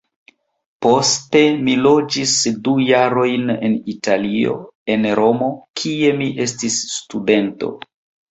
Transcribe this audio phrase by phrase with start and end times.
[0.85, 2.31] Poste mi loĝis
[2.67, 4.55] du jarojn en Italio,
[4.95, 5.51] en Romo,
[5.83, 7.71] kie mi estis studento.